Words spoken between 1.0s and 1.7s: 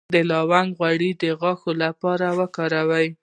د غاښ